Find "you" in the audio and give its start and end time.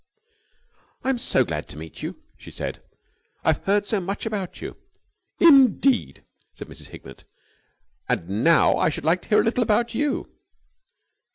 2.01-2.19, 4.59-4.75, 9.93-10.27